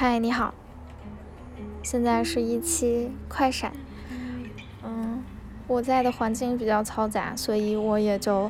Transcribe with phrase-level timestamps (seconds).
[0.00, 0.54] 嗨，你好，
[1.82, 3.72] 现在是一期快闪。
[4.84, 5.24] 嗯，
[5.66, 8.48] 我在的环境比较嘈杂，所以我也就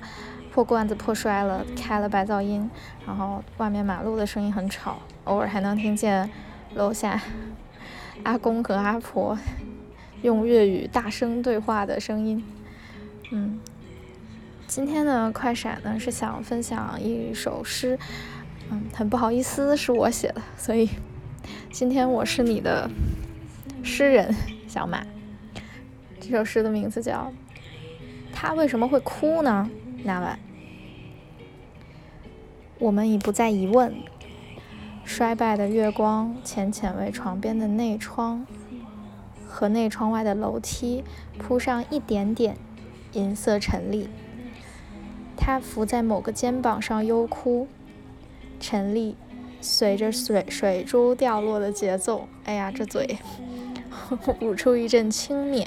[0.52, 2.70] 破罐子破摔了，开了白噪音，
[3.06, 6.30] 然后外面马路的声音很吵，偶尔还能听见
[6.74, 7.18] 楼下
[8.24, 9.38] 阿公和阿婆
[10.20, 12.44] 用粤语大声对话的声音。
[13.32, 13.58] 嗯，
[14.66, 17.98] 今天的快闪呢是想分享一首诗，
[18.70, 20.90] 嗯，很不好意思是我写的，所以。
[21.78, 22.90] 今天我是你的
[23.84, 24.34] 诗人
[24.66, 25.06] 小马。
[26.18, 27.32] 这首诗的名字叫
[28.34, 29.70] 《他为什么会哭呢？》
[30.02, 30.40] 那晚，
[32.80, 33.94] 我们已不再疑问。
[35.04, 38.44] 衰败的月光浅浅为床边的内窗
[39.46, 41.04] 和内窗外的楼梯
[41.38, 42.56] 铺上一点点
[43.12, 44.08] 银色陈粒。
[45.36, 47.68] 他伏在某个肩膀上忧哭，
[48.58, 49.14] 陈粒。
[49.60, 53.18] 随着水水珠掉落的节奏，哎呀，这嘴
[54.40, 55.66] 捂出一阵轻蔑。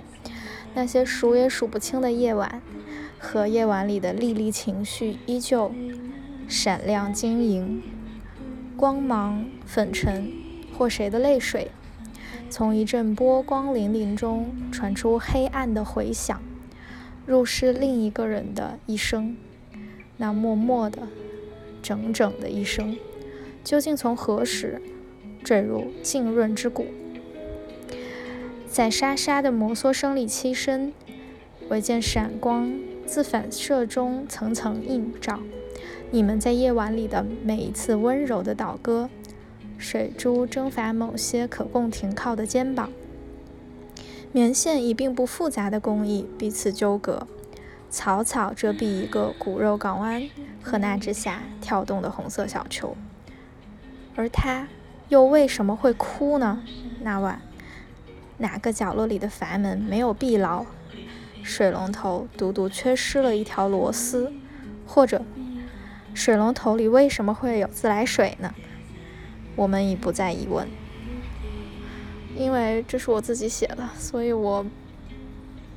[0.73, 2.61] 那些数也数不清的夜晚，
[3.19, 5.71] 和夜晚里的粒粒情绪依旧
[6.47, 7.83] 闪亮晶莹，
[8.77, 10.31] 光芒粉尘，
[10.77, 11.69] 或谁的泪水，
[12.49, 16.41] 从一阵波光粼粼中传出黑暗的回响，
[17.25, 19.35] 入是另一个人的一生，
[20.15, 21.09] 那默默的、
[21.81, 22.95] 整整的一生。
[23.63, 24.81] 究竟从何时
[25.43, 26.87] 坠入浸润之谷？
[28.69, 30.93] 在沙沙的摩挲声里栖身，
[31.69, 32.73] 唯见闪光
[33.05, 35.39] 自反射中层层映照。
[36.09, 39.09] 你们在夜晚里的每一次温柔的倒戈，
[39.77, 42.91] 水珠征伐某些可供停靠的肩膀。
[44.31, 47.27] 棉线以并不复杂的工艺彼此纠葛，
[47.89, 50.23] 草草遮蔽一个骨肉港湾
[50.61, 52.95] 和那之下跳动的红色小球。
[54.15, 54.67] 而他
[55.09, 56.61] 又为什么会哭呢？
[57.01, 57.41] 那晚，
[58.37, 60.65] 哪个角落里的阀门没有闭牢？
[61.43, 64.31] 水龙头独独缺失了一条螺丝，
[64.85, 65.23] 或者，
[66.13, 68.53] 水龙头里为什么会有自来水呢？
[69.55, 70.67] 我们已不再疑问，
[72.35, 74.65] 因为这是我自己写的，所以我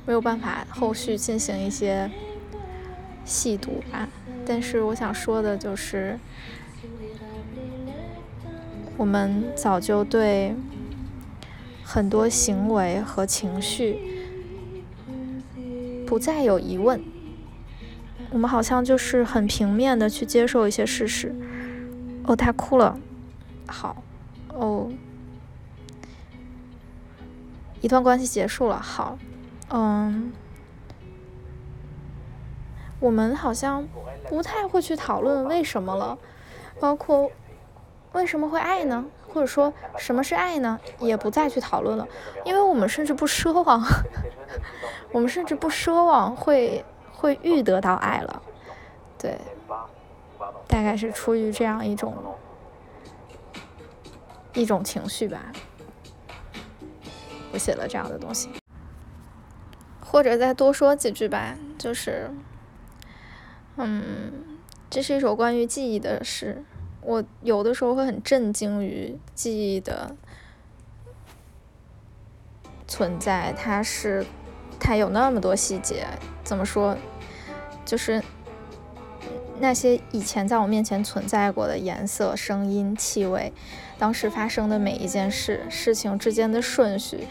[0.05, 2.11] 没有办法后续进行一些
[3.23, 4.07] 细读啊。
[4.45, 6.19] 但是我想说的就是。
[8.97, 10.55] 我们早就对
[11.83, 13.99] 很多行为和情绪
[16.07, 17.03] 不再有疑问，
[18.31, 21.35] 我们好像就是很平面的去接受一些事实。
[22.23, 22.97] 哦，他哭了，
[23.67, 24.01] 好。
[24.49, 24.89] 哦，
[27.81, 29.19] 一段关系结束了，好。
[29.69, 30.31] 嗯，
[33.01, 33.85] 我们好像
[34.29, 36.17] 不太会去讨论为什么了，
[36.79, 37.29] 包括。
[38.15, 39.05] 为什么会爱呢？
[39.27, 40.79] 或者说什么是爱呢？
[40.99, 42.07] 也不再去讨论了，
[42.45, 43.83] 因为我们甚至不奢望，
[45.11, 48.41] 我们甚至不奢望会会遇得到爱了，
[49.19, 49.37] 对，
[50.67, 52.15] 大概是出于这样一种
[54.53, 55.51] 一种情绪吧，
[57.51, 58.49] 我写了这样的东西，
[59.99, 62.31] 或者再多说几句吧，就是，
[63.75, 64.57] 嗯，
[64.89, 66.63] 这是一首关于记忆的诗。
[67.05, 70.15] 我有的时候会很震惊于记忆的
[72.87, 74.25] 存在，它是
[74.79, 76.07] 它有那么多细节，
[76.43, 76.97] 怎么说？
[77.85, 78.23] 就是
[79.59, 83.53] 那些以前在我面前存在过的颜色、声音、气味，
[83.99, 87.27] 当时发生的每一件事、事情之间的顺序，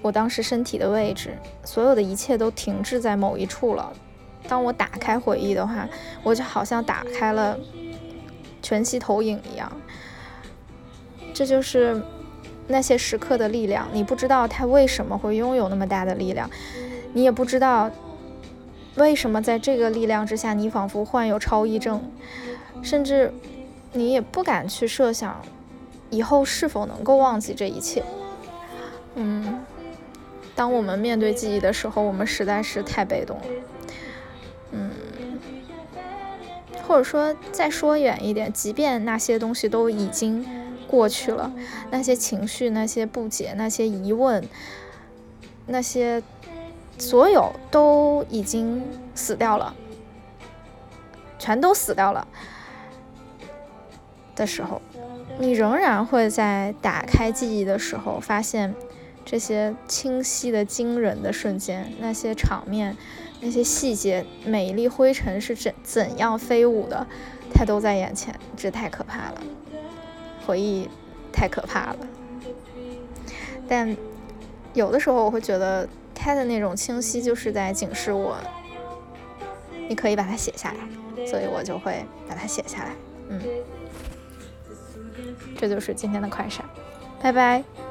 [0.00, 3.92] 我当时身体的位置，所有的一切都停滞在某一处了。
[4.48, 5.86] 当我打开回忆的话，
[6.22, 7.58] 我就好像打开了。
[8.68, 9.72] 全息投影一样，
[11.32, 12.02] 这就是
[12.66, 13.88] 那些时刻的力量。
[13.94, 16.50] 你不知道它为什么会拥有那么大的力量，
[17.14, 17.90] 你也不知道
[18.96, 22.12] 为什么在这个力量之下，你仿佛患有超忆症，
[22.82, 23.32] 甚至
[23.94, 25.40] 你也不敢去设想
[26.10, 28.04] 以后是否能够忘记这一切。
[29.14, 29.64] 嗯，
[30.54, 33.44] 当我们面对记忆的时候，我们实在是太被动了。
[36.88, 40.44] 或者说，再说远一点，即便那些东西都已经
[40.88, 41.52] 过去了，
[41.90, 44.42] 那些情绪、那些不解、那些疑问、
[45.66, 46.22] 那些
[46.96, 48.82] 所有都已经
[49.14, 49.74] 死掉了，
[51.38, 52.26] 全都死掉了
[54.34, 54.80] 的时候，
[55.38, 58.74] 你仍然会在打开记忆的时候，发现
[59.30, 62.96] 这些清晰的、惊人的瞬间，那些场面。
[63.40, 67.06] 那些细节，每一粒灰尘是怎怎样飞舞的，
[67.54, 69.40] 它都在眼前，这太可怕了。
[70.44, 70.88] 回忆
[71.32, 71.96] 太可怕了。
[73.68, 73.96] 但
[74.74, 78.36] 有的时候我会觉得它的那种清晰就是在警示我，
[79.88, 82.90] 你可以把它写下来，所以我就会把它写下来。
[83.28, 83.40] 嗯，
[85.56, 86.64] 这就是今天的快闪，
[87.22, 87.87] 拜拜。